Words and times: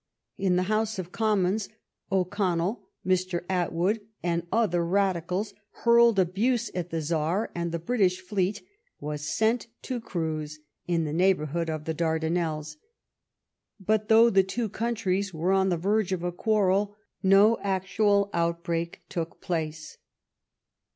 In 0.39 0.55
the 0.55 0.63
House 0.63 0.97
of 0.97 1.11
Commons, 1.11 1.69
O'Connell, 2.11 2.89
Mr. 3.05 3.41
Attwood, 3.47 4.01
and 4.23 4.47
other 4.51 4.83
Radicals, 4.83 5.53
hurled 5.85 6.17
abuse 6.17 6.71
at 6.73 6.89
the 6.89 7.01
Czar, 7.03 7.51
and 7.53 7.71
the 7.71 7.77
British 7.77 8.19
fleet 8.19 8.63
was 8.99 9.21
sent 9.21 9.67
to 9.83 10.01
cruise 10.01 10.57
in 10.87 11.03
the 11.03 11.13
neighbourhood 11.13 11.69
of 11.69 11.85
the 11.85 11.93
Dardanelles; 11.93 12.77
but 13.79 14.09
though 14.09 14.31
the 14.31 14.41
two 14.41 14.69
countries 14.69 15.35
were 15.35 15.51
on 15.51 15.69
the 15.69 15.77
verge 15.77 16.11
of 16.11 16.23
a 16.23 16.31
quarrel, 16.31 16.95
no 17.21 17.59
actual 17.59 18.31
outbreak 18.33 19.01
took 19.07 19.39
place. 19.39 19.99